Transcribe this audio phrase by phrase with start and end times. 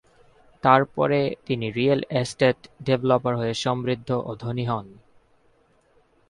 [0.63, 4.87] তারপরে তিনি real estate developer হয়ে সমৃদ্ধ ও ধনী হন।